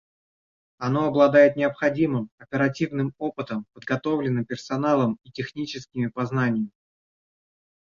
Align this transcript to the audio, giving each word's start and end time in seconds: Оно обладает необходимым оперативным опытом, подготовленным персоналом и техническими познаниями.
Оно 0.79 1.05
обладает 1.05 1.55
необходимым 1.57 2.31
оперативным 2.39 3.13
опытом, 3.19 3.67
подготовленным 3.73 4.45
персоналом 4.45 5.19
и 5.23 5.29
техническими 5.29 6.07
познаниями. 6.07 6.71